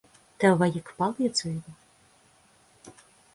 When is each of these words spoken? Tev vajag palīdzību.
Tev 0.43 0.55
vajag 0.61 0.89
palīdzību. 1.01 1.75